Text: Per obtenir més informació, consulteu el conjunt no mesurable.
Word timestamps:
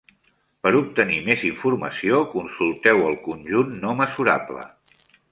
Per 0.67 0.69
obtenir 0.77 1.17
més 1.25 1.43
informació, 1.49 2.21
consulteu 2.31 3.01
el 3.09 3.17
conjunt 3.27 3.77
no 3.83 3.93
mesurable. 3.99 4.65